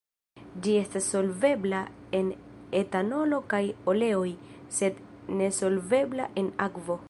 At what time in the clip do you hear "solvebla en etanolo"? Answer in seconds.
1.15-3.41